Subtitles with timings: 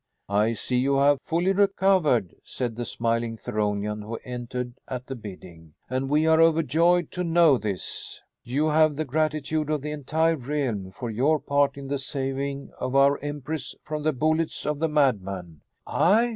[0.29, 5.75] "I see you have fully recovered," said the smiling Theronian who entered at the bidding,
[5.91, 8.19] "and we are overjoyed to know this.
[8.43, 12.95] You have the gratitude of the entire realm for your part in the saving of
[12.95, 16.29] our empress from the bullets of the madman." "I?"